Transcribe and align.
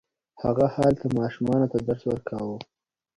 هغه 0.43 0.65
هلته 0.75 1.05
ماشومانو 1.19 1.71
ته 1.71 1.77
درس 1.87 2.01
ورکاوه. 2.07 2.57